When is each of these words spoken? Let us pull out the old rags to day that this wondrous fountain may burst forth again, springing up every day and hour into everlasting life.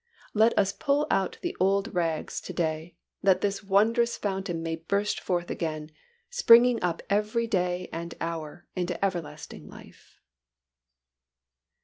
Let 0.33 0.57
us 0.57 0.73
pull 0.73 1.05
out 1.11 1.37
the 1.43 1.55
old 1.59 1.93
rags 1.93 2.41
to 2.41 2.53
day 2.53 2.95
that 3.21 3.41
this 3.41 3.63
wondrous 3.63 4.17
fountain 4.17 4.63
may 4.63 4.77
burst 4.77 5.19
forth 5.19 5.51
again, 5.51 5.91
springing 6.31 6.81
up 6.81 7.03
every 7.07 7.45
day 7.45 7.87
and 7.93 8.15
hour 8.19 8.65
into 8.75 9.05
everlasting 9.05 9.69
life. 9.69 10.19